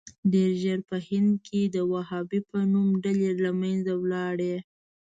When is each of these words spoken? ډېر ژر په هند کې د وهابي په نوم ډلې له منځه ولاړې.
ډېر 0.33 0.51
ژر 0.63 0.79
په 0.89 0.97
هند 1.09 1.31
کې 1.47 1.61
د 1.75 1.77
وهابي 1.91 2.39
په 2.49 2.59
نوم 2.73 2.89
ډلې 3.03 3.31
له 3.43 3.51
منځه 3.61 3.91
ولاړې. 4.01 4.55